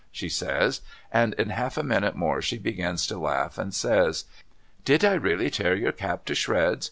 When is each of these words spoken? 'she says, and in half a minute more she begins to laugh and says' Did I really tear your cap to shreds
'she 0.11 0.27
says, 0.29 0.81
and 1.11 1.35
in 1.35 1.49
half 1.51 1.77
a 1.77 1.83
minute 1.83 2.15
more 2.15 2.41
she 2.41 2.57
begins 2.57 3.05
to 3.05 3.19
laugh 3.19 3.59
and 3.59 3.71
says' 3.71 4.25
Did 4.83 5.05
I 5.05 5.13
really 5.13 5.51
tear 5.51 5.75
your 5.75 5.91
cap 5.91 6.25
to 6.25 6.33
shreds 6.33 6.79